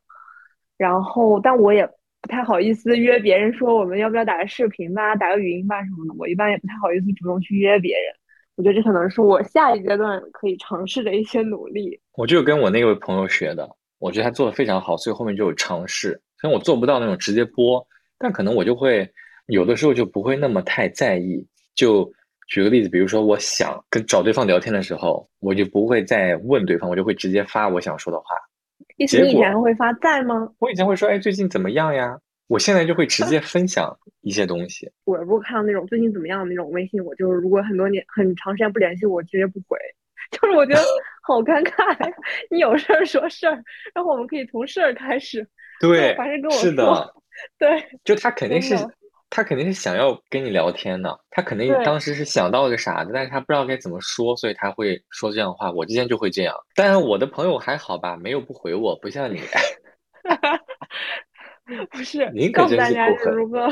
[0.76, 1.88] 然后，但我也。
[2.20, 6.14] 不太好意思约别人说我们要不要打个视频吧，打个语音吧什么的。
[6.18, 8.12] 我一般也不太好意思主动去约别人。
[8.58, 11.96] 我觉得这可能是我下一阶段可以尝试的一些努力。
[12.14, 16.20] 我就跟我那位朋友学的，我觉得他做的非常好，所以后面就有尝试。
[16.40, 17.86] 虽然我做不到那种直接播，
[18.18, 19.08] 但可能我就会
[19.46, 21.46] 有的时候就不会那么太在意。
[21.76, 22.10] 就
[22.48, 28.24] 举个例子，比如说我想跟找对方聊天的时候，我就不会再问对方，我就会直接发我想说的话。
[28.96, 30.48] 意思你以前会发在吗？
[30.58, 32.18] 我以前会说，哎，最近怎么样呀？
[32.48, 34.90] 我现在就会直接分享一些东西。
[35.04, 39.78] 我如果看到那种最近怎么样的那种微信，我就是如果很多年很长时间不联系，我直接不回。
[40.32, 40.82] 就是我觉得
[41.22, 42.16] 好尴尬呀，
[42.50, 43.62] 你有事儿说事儿，
[43.94, 45.46] 然后我们可以从事儿开始。
[45.80, 46.60] 对，反正跟我说。
[46.60, 47.14] 是的。
[47.56, 47.84] 对。
[48.04, 48.74] 就他肯定是。
[49.30, 55.70] 他肯定是想要跟你聊天的，他肯定当时是想到了个啥的，但是他不知道该怎么说，所以他会说这样的话。
[55.70, 59.42] 我之前就会这样，但是我的朋友还好吧，没有不回我，不像你。
[61.90, 63.68] 不是，告诉大家，如果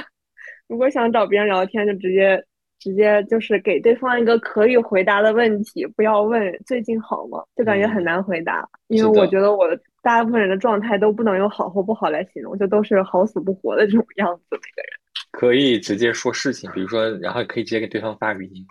[0.68, 2.44] 如果想找别人聊天，就直接
[2.78, 7.42] 直接就是给对方一个可以回答的问题，不要问最近好吗？
[7.56, 9.66] 就感觉很难回答，因为我觉得我
[10.02, 14.90] 大部分人的状态都不能用好或不好来形容，就都是好死不活的这种 样子，每个人。
[15.30, 18.66] 可以直接说事情，比如说，然后可以直接给对方发语音，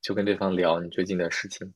[0.00, 1.72] 就跟对方聊你最近的事情。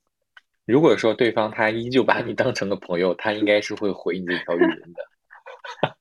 [0.67, 5.95] 如果说对方他依旧把你当成个朋友，他应该是会回你这条语音的。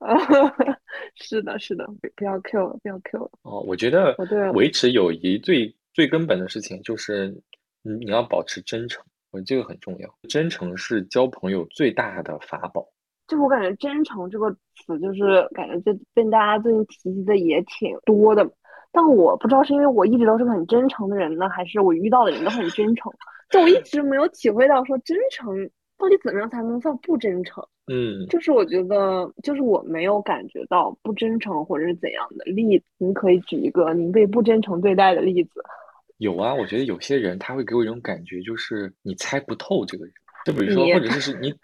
[1.16, 3.30] 是的，是的，不要 Q 了，不要 Q 了。
[3.42, 4.14] 哦，我觉得
[4.54, 7.28] 维持友谊最最根本的事情就是
[7.82, 10.08] 你你要保持真诚，我觉得这个很重要。
[10.28, 12.86] 真诚是交朋友最大的法宝。
[13.26, 18.48] 就我感觉“真诚”这个词，就是感觉就被大家最近提及的也挺多的。
[18.90, 23.12] 但我不知道是因为我一直都是个很真诚的人呢，还是我遇到的人都很真诚。
[23.50, 25.54] 就我一直没有体会到说真诚
[25.98, 27.62] 到底怎么样才能算不真诚。
[27.88, 32.84] 嗯，就是我觉得，就是我没有感觉到不真诚或者是怎样的例子。
[32.98, 35.62] 您可以举一个您被不真诚对待的例子。
[36.18, 40.12] 有啊，我觉得有些人他会给我一种感觉，就是你猜不透这个人。
[40.44, 41.54] 就比如说，或者是你。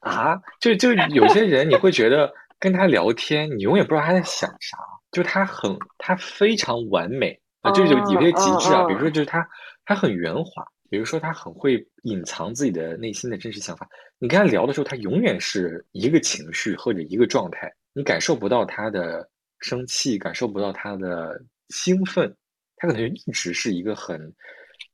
[0.00, 4.78] 啊，就就有些人，你会觉得跟他聊天，你永远不知道他在想啥。
[5.10, 8.84] 就他很，他非常完美啊，就有有些极致啊。
[8.86, 9.48] 比如说，就是他，
[9.84, 10.64] 他很圆滑。
[10.88, 13.88] 比如说，他很会隐藏自己的内心的真实想法。
[14.18, 19.28] 你跟他聊的时候，他永远是一个情绪或者一个状态，你感受不到他的
[19.60, 22.34] 生气，感受不到他的兴奋，
[22.76, 24.32] 他可能就一直是一个很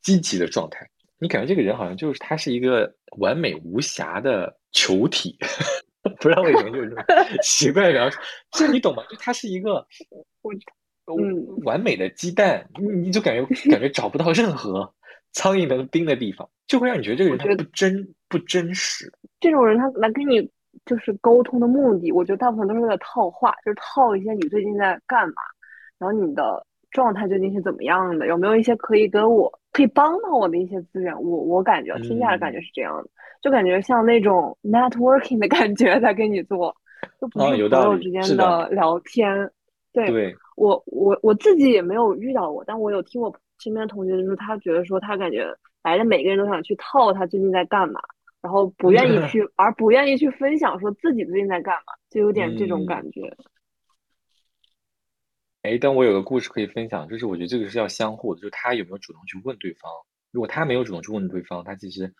[0.02, 0.88] 积极的状态。
[1.18, 4.56] 你感觉这个人好像就是他是一个完美无瑕的。
[4.74, 5.36] 球体，
[6.18, 7.04] 不知道为什么就是这种
[7.44, 8.18] 奇怪的描述，
[8.52, 9.02] 这你懂吗？
[9.10, 9.86] 就他是一个，
[11.04, 14.90] 嗯，完美的鸡蛋，你你就感觉感觉找不到任何
[15.32, 19.12] 苍蝇能叮的地方，就会让你觉得这个人他不真不真实。
[19.40, 20.50] 这种人他来跟你
[20.86, 25.34] 就是沟通的目的，我觉得大部分都是为了套话，就是套一些你最近在干嘛，
[25.98, 31.14] 然后你的状态究竟是怎么样的，有没有一些可以跟我可以帮到我的一些资源？
[31.14, 33.08] 我我感觉听下来感觉是这样的。
[33.40, 36.72] 就感觉像那种 networking 的感觉在跟你做，
[37.20, 39.50] 就不是朋友之间的聊天。
[39.92, 45.46] 对，我我我自己也没有遇到过，但我有听我身边同学就是他觉得说他感觉
[45.82, 48.00] 来的每个人都想去套他最近在干嘛，
[48.40, 53.36] 然后不愿意 去，而不愿意去分享说自己最近在干嘛，就有点这种感觉。
[55.62, 59.90] 哎，但我有个故事可以分享，就是我觉得这个是要相互的，就是他有没有主动去问对方，
[60.30, 62.12] 如果他没有主动去问对方，他其实。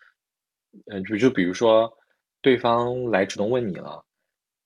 [0.87, 1.95] 嗯，就就比如说，
[2.41, 4.03] 对方来主动问你了，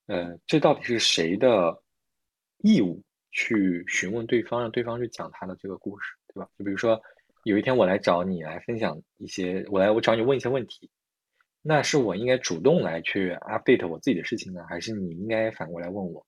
[0.05, 1.83] 呃，这到底是谁的
[2.59, 6.49] 义务去询问对方，让对方去讲他的这个故事，对吧？
[6.57, 7.01] 就比如说，
[7.43, 10.89] 有一天我来找你来分享一些，我来我找你问一些问题，
[11.63, 16.25] 那是我应该主动来去 update 我自己的事情呢，还是你应该反过来问我，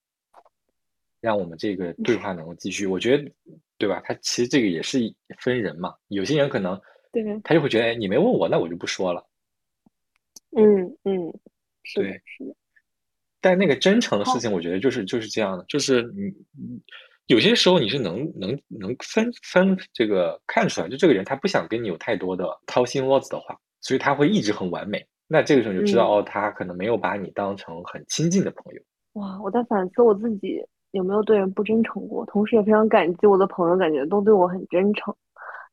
[1.21, 2.87] 让我们这个对话能够继续？
[2.87, 3.31] 我觉得，
[3.77, 4.01] 对吧？
[4.03, 4.99] 他其实这个也是
[5.37, 6.79] 分人嘛，有些人可能
[7.11, 9.25] 对，他就会觉得，哎，你没问我，那我就不说了。
[10.57, 11.31] 嗯嗯，
[11.83, 12.55] 是的，对是的，
[13.39, 16.81] 但那个真诚的事，情，我觉得就是就是这样的，就是你你
[17.29, 25.05] 有些时候你是能能能分分这个看出来，就这个人他不想跟你有太多的掏心窝子的话，所以他会一直很完美。
[25.27, 28.81] 那这个时候你就知道，嗯，哦，他可能没有把你当成很亲近的朋友。
[29.13, 35.15] 哇，我在反思我自己有没有对人不真诚过，同时也非常感激我的朋友，感觉都对我很真诚，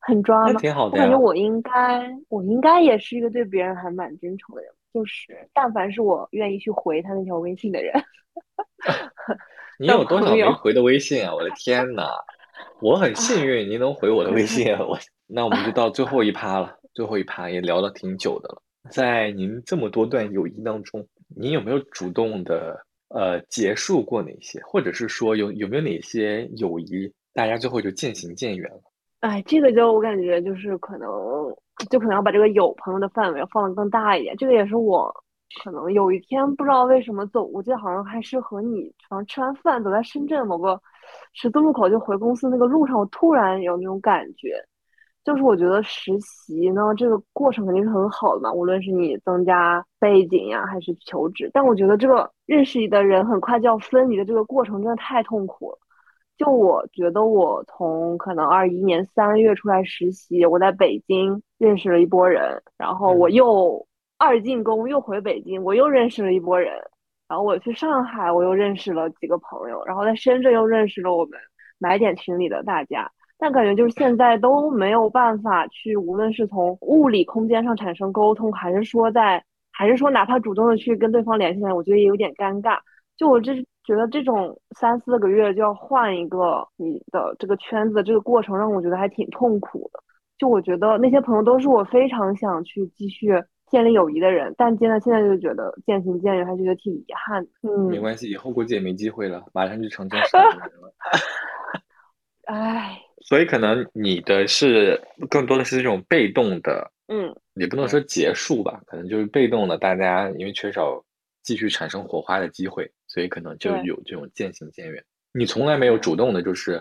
[0.00, 0.52] 很抓马。
[0.52, 0.98] 那挺好我的我。
[0.98, 9.38] 感觉我应该，我应该也是一个对别人还蛮真诚的人，就是但凡是我愿意去回他那条微信的人的
[9.78, 11.34] 你有多，少没回的微信啊？
[11.34, 12.08] 我的天呐，
[12.80, 14.72] 我很幸，运，您能回我的微信。
[14.78, 18.62] 我那我们就到最后一趴了，最后一趴也聊了挺久的了。
[18.90, 28.80] 在您这么多段友谊当中，您有没有主动的呃结束过哪些，或者是说有有没有哪些友谊大家最后就渐行渐远了？
[29.20, 31.08] 哎，这个就我感觉就是可能，
[31.90, 34.36] 就可能要把这个有朋友的范围放得更大一点。
[34.36, 35.12] 这个也是我
[35.62, 40.80] 可能有一天不知道为什么走，我记得好像还是和你，好像吃完饭走在深圳某个
[41.32, 44.62] 十字路口就回公司那个路上，我突然有那种感觉，
[45.24, 55.78] 就是我觉得实习呢这个过程肯定是很好的嘛，无论是你增加背景呀，还是求职，但我觉得这个认识你的人很快就要分离的这个过程真的太痛苦了。
[56.36, 63.32] 就我觉得，我从可能二一年三月出来实习，我在北京认识了一波人，然后我嗯。
[63.32, 63.86] 又
[64.18, 66.72] 二进宫，又回北京，我又认识了一波人，
[67.28, 71.38] 然后我去上海，我又认识了几个朋友，然后在深圳又认识了我们
[71.78, 82.78] 买点群里的大家，但感觉就是现在都没有办法去，无论是从物理空间上产生沟通，还是说在，还是说哪怕主动的去跟对方联系，我觉得也有点尴尬。
[83.18, 90.00] 就我这觉得这种三四个月就要换一个你的这个圈子这个过程，让我觉得还挺痛苦的。
[90.38, 93.32] 就我觉得那些朋友都是我非常想去继续
[93.70, 97.50] 建立友谊的人，但现在现在就觉得渐行渐远，还觉得挺遗憾的。
[97.62, 100.94] 嗯，没关系，以后估计也没机会了，马上就成真十周年了。
[102.46, 111.04] 唉，所以可能你的是更多的是这种被动的，嗯，也不能说结束吧，可能就是被动的，大家因为缺少
[111.42, 115.04] 继续产生火花的机会，所以可能就有这种渐行渐远。
[115.32, 116.80] 你从来没有，主动的，就是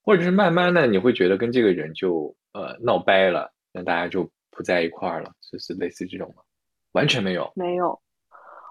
[0.00, 6.42] 或者是慢慢的，你会觉得跟这个人就呃闹掰了，那大家就不在一块儿了，就是类似这种吗？
[6.92, 7.50] 完全没有。
[7.54, 7.98] 没有。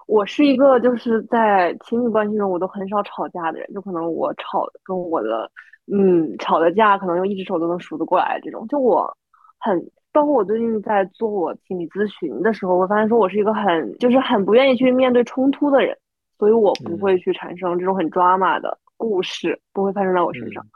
[0.06, 5.50] 我是一个就是在亲密关系中我都很少吵架的人，就可能我吵跟我的
[5.90, 8.66] 嗯吵的架，可能用一只手都能数得过来这种。
[8.68, 9.16] 就我
[9.58, 15.96] 很，包括我最近在做我心理咨询的时候，我发现说我是一个很就是很不愿意去面对冲突的人，
[16.38, 20.68] 所以我不会嗯去产生这种很 drama 的故事，不会发生在我身上，嗯，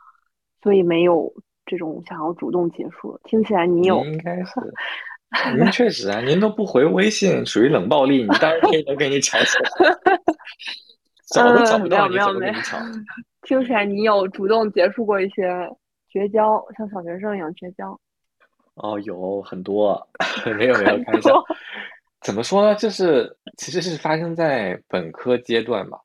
[0.63, 1.31] 所以没有
[1.69, 3.21] 这种想要主动结束。
[3.23, 9.97] 听起来你有，应该 是，您确实啊，您都不回微信，属于冷暴力，你当然可以能给你吵起来，
[11.33, 12.79] 找都找不到你怎么跟你吵。
[13.43, 15.47] 听起来你有主动结束过一些
[16.11, 17.99] 绝交，像小学生一样绝交，
[18.75, 20.09] 哦，有很多，
[20.57, 21.45] 没有没有，很开玩笑。
[22.21, 22.75] 怎么说呢？
[22.75, 25.99] 就是其实是发生在本科阶段吧。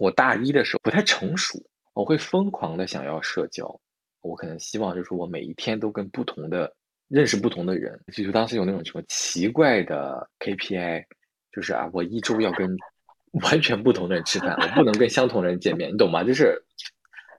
[0.00, 1.58] 我大一的时候不太成熟，
[1.92, 3.80] 我会疯狂的想要社交。
[4.24, 6.72] 我可能希望就是我每一天都跟不同的
[7.08, 11.04] 认识不同的人，就是当时有那种什么奇怪的 KPI，
[11.52, 12.76] 就是啊，我一周要跟
[13.42, 16.24] 完全不同的人吃饭，我不能跟相同的人见面，你懂吗？
[16.24, 16.60] 就是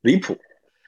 [0.01, 0.37] 离谱。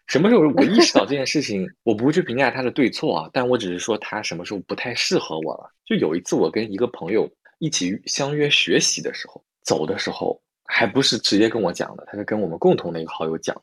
[0.06, 5.70] 什么时候我意识到这件事情，我不去评价他的对错啊，但我只是说他什么时候不太适合我了。
[5.86, 7.30] 就有一次，我跟一个朋友
[7.60, 13.62] 一起相约学习的时候，走的时候还不是直接跟我讲的，他是跟我们共同的一个好友讲，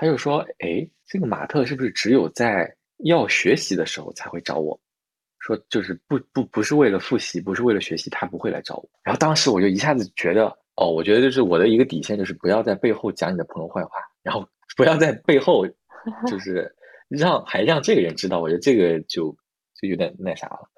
[0.00, 4.78] 他就说：“哎，这个马特是不是只有在要学习的时候才会找我？
[5.40, 13.90] 说就是不不不是为了复习，不是为了学习，他不会来找我。”然后当时我就一下子觉得，哦，我觉得就是我的一个底线，就是不要在背后讲你的朋友坏话，
[14.22, 15.66] 然后不要在背后
[16.30, 16.72] 就是
[17.08, 19.36] 让还让这个人知道，我觉得这个就
[19.80, 20.70] 就有点那啥了。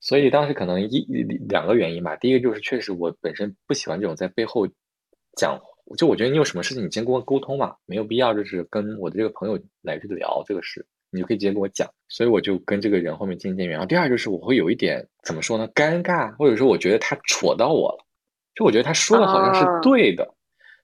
[0.00, 1.00] 所以当时可能一
[1.48, 4.66] 两个原因吧，第一个就是确实我本身不喜欢这种在背后
[5.36, 5.58] 讲，
[5.96, 11.88] 就我觉得你有什么事情你先跟我沟通嘛，没有必要就是跟我的这个朋友来去聊这个事，你就可以直接跟我讲。
[12.08, 13.72] 所以我就跟这个人后面渐渐远。
[13.72, 18.04] 然后第二就是我会有一点怎么说呢，尴尬，或者说我觉得他戳到我了，
[18.54, 20.28] 就我觉得他说的好像是啊，对的，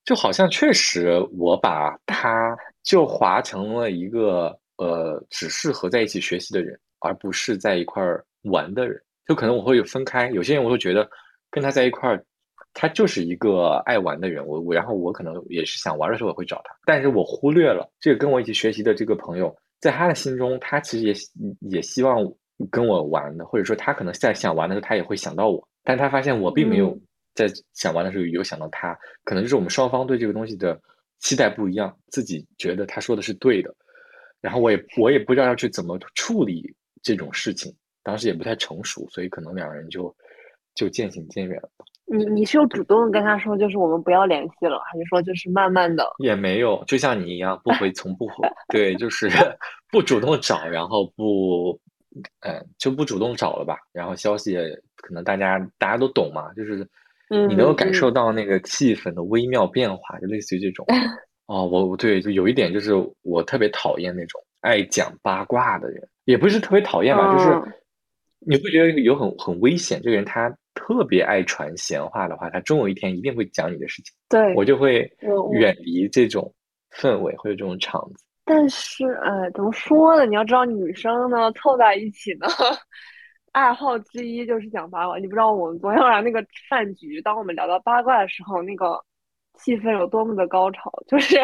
[0.04, 9.00] 就好像确实我把他就划成了一个呃只适合在一起学习的人，而不是在一块儿玩的人。
[9.26, 11.08] 就可能我会有分开，有些人我会觉得
[11.50, 12.24] 跟他在一块儿，
[12.78, 14.46] 他就是一个爱玩的人。
[14.46, 21.14] 我我然后我可能也是想玩的时候我会找他，但是我忽略了这个跟我一起学习的这个朋友，在他的心中，他其实也
[21.70, 22.18] 也希望
[22.70, 26.94] 跟我玩的，或者说他可能在想玩的时候，他也会想到我，但他发现我并没有
[27.34, 30.78] 在想玩的时候有想到他，可能就是我们双方对这个东西的
[31.20, 33.74] 期待不一样，自己觉得他说的是对的，
[34.42, 37.74] 然后我也我也不知道要去怎么处理这种事情。
[38.02, 40.14] 当时也不太成熟，所以可能两个人就
[40.76, 41.70] 就渐行渐远了。
[42.06, 46.04] 你你是有主动跟他说，就是我们不要联系了，还是说就是慢慢的？
[46.18, 48.48] 也没有，就像你一样，不回从不回。
[48.68, 49.28] 对，就是
[49.90, 51.78] 不主动找，然后不，
[52.40, 53.76] 嗯，就不主动找了吧。
[53.92, 54.56] 然后消息
[54.96, 56.86] 可能大家大家都懂嘛，就是
[57.28, 60.86] 你能够感受到那个气氛的微妙变化，就类似于这种。
[61.46, 62.92] 哦，我对，就有一点就是
[63.22, 67.76] 我特别讨厌那种爱讲八卦的人，也不是特别讨厌吧，就是。
[68.48, 70.00] 你会觉得有很很危险？
[70.02, 74.14] 这个人他特别爱传闲话的话，他终有一天一定会讲你的事情。
[74.28, 75.10] 对我就会
[75.52, 76.52] 远离这种
[76.92, 78.24] 氛围或者这种场子。
[78.44, 80.26] 但是，呃，怎么说呢？
[80.26, 82.46] 你要知道，女生呢凑在一起呢，
[83.52, 85.16] 爱好之一就是讲八卦。
[85.18, 89.02] 你不知道我们昨天晚上那个饭局，当我们聊到八卦的时候，那个
[89.54, 90.92] 气氛有多么的高潮。
[91.08, 91.36] 就是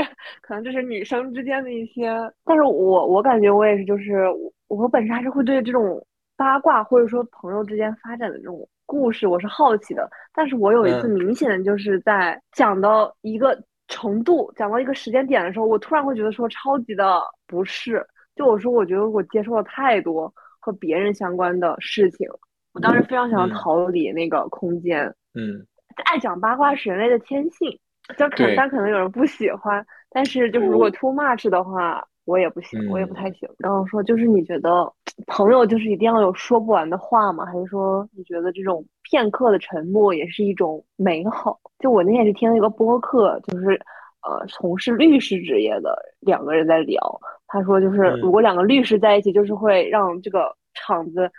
[0.42, 2.12] 可能这是女生之间的一些，
[2.44, 4.28] 但是我我感觉我也是，就是
[4.68, 6.06] 我我本身还是会对这种。
[6.34, 10.06] 八卦或者说朋友之间发展的这种故事，我是好奇的。
[10.34, 18.06] 但是我有一次明显的就是在讲到一个程度，讲到一个时间点的时候，我突然会觉得说超级的不适。
[18.36, 20.30] 就我说，我觉得我接受了太多
[20.60, 22.28] 和别人相关的事情，
[22.74, 25.06] 我当时非常想要逃离那个空间。
[25.32, 25.66] 嗯，
[26.04, 27.70] 爱讲八卦是人类的天性，
[28.18, 32.06] 就可但可能有人不喜欢，但是就是如果 too much 的话。
[32.24, 33.48] 我也不行，我也不太行。
[33.58, 34.88] 然后说，就是你觉得
[35.26, 37.44] 朋友就是一定要有说不完的话吗？
[37.46, 41.60] 还是说你觉得这种片刻的沉默也是一种美好？
[41.78, 43.80] 就我那天是听了一个播客，就是
[44.22, 46.98] 呃从事律师职业的两个人在聊，
[47.46, 51.30] 他说就是如果两个律师在一起，就是会让这个场子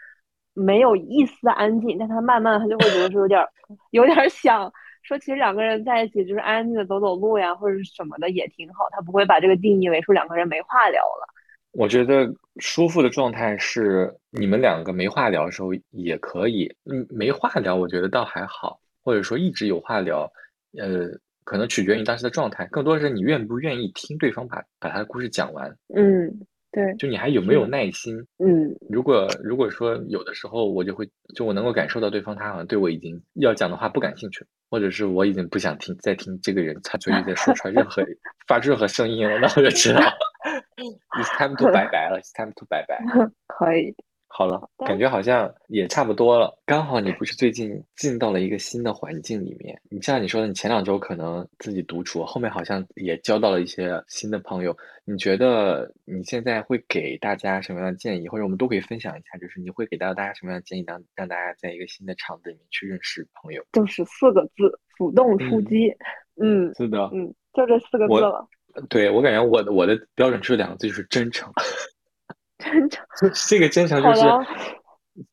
[0.54, 3.46] 没有一丝安静，但他慢慢他就会觉得说有点
[3.92, 4.72] 有点想。
[5.02, 8.88] 说其实两个人在一起就是安安静的走走路呀，或者是什么的也挺好。
[8.92, 11.33] 他不会把这个定义为说两个人没话聊了。
[11.74, 16.74] 我觉得舒服的状态是你们两个没话聊的时候也可以。
[16.86, 18.80] 嗯，没话聊，我觉得倒还好。
[19.04, 20.32] 或者说一直有话聊，
[20.78, 21.10] 呃，
[21.44, 25.70] 可能取决于你当时的状态，更多的是你愿不愿意听对方把把他的故事讲完。
[25.96, 26.32] 嗯，
[26.72, 26.96] 对。
[26.98, 28.18] 就你还有没有耐心？
[28.38, 34.46] 嗯，如果如果说有的时候我就会就我能够感受到对方他好像对我已经要讲的话不感兴趣。
[34.70, 38.04] 或者是我已经不想听再听这个人他嘴里在说出来任何
[38.48, 40.02] 发出任何声音了，那我就知道
[41.18, 43.00] it's time to 拜拜了，it's time to 拜拜。
[43.48, 43.96] 可以。
[44.36, 46.52] 好了，感觉好像也差不多了。
[46.66, 54.76] 刚好你不是最近进到了一个新的环境里面，你像你说的，你前两周可能自己独处，后面好像也交到了一些新的朋友。
[55.06, 63.64] 你觉得你现在会给大家什么样的建议，或者我们都可以分享一下，就是你会给到大家什么样的建议，让让大家在一个新的场子里面去认识朋友？
[63.74, 65.96] 就是四个字：主动出击。
[66.42, 68.48] 嗯，是的，嗯，就这四个字了。
[68.90, 71.52] 对我感觉我的我的标准就是两个字，就是真诚。
[72.60, 73.06] 真诚，
[73.48, 74.22] 这个真诚就是，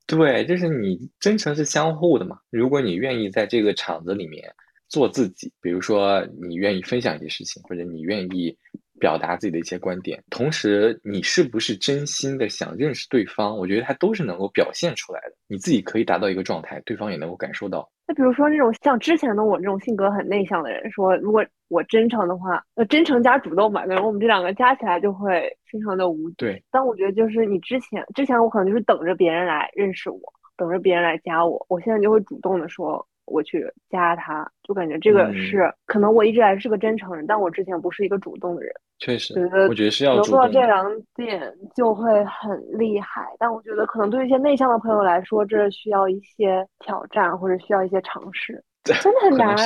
[0.07, 2.39] 对，就是你真诚是相互的嘛。
[2.51, 4.53] 如果你愿意在这个场子里面
[4.89, 8.57] 做自己，比如说你愿意分享一些事情，或者你愿意。
[9.01, 13.57] 表达自己的一些观点，同时你是不是真心的想认识对方？
[13.57, 15.33] 我觉得他都是能够表现出来的。
[15.49, 17.91] 你自己可以达到一个状态，对方也能够感受到。
[18.07, 26.35] 那比如说那种像之前的我这种性格很内向的人，说如果我真诚的话，呃，真诚加主动吧，可能我们这两个加起来就会非常的无敌。
[26.37, 26.63] 对。
[26.71, 30.21] 但我觉得就是你之前之前我可能就是等着别人来认识我，
[30.57, 33.05] 等着别人来加我，我现在就会主动的说。
[33.27, 38.75] 我去加他，就感觉这个是可能我一直来是个真诚人，但我之前不是一个主动的人。
[39.01, 40.85] 确实，觉得我觉得是要能做到这两
[41.17, 43.27] 点就会很厉害。
[43.39, 49.57] 但我觉得可能对一些内向的朋友来说，这需要一些挑战或者需要一些尝试， 真的很难，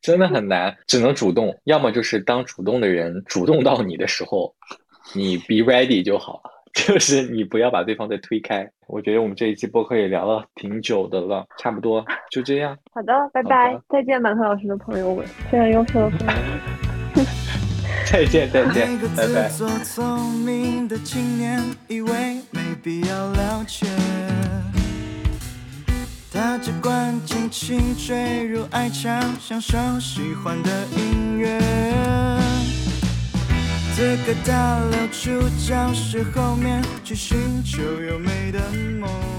[0.00, 1.54] 真的很难，只能主动。
[1.64, 4.54] 要么就是当主动的人主动到你的时候，
[5.14, 6.50] 你 be ready 就好了。
[6.74, 8.68] 就是你不要把对方再推开。
[8.88, 12.76] 我觉得我们这一期播客也聊了挺久的了，差不多就这样。
[12.92, 16.34] 好的，拜拜，再见，满特老师的朋友们，非常优秀的朋友们。
[18.10, 18.92] 再见，再见。
[18.94, 19.08] 一个
[19.48, 23.86] 做聪明的青年，以为没必要了解。
[26.32, 31.58] 他只管轻轻坠入爱墙，享受喜欢的音乐。
[33.96, 38.60] 此刻他溜出教室，后面去寻求优美的
[39.00, 39.33] 梦。